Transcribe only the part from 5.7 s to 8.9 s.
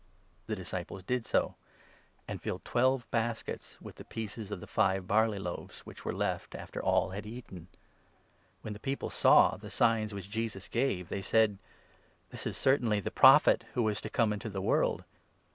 which were left after all had eaten. When the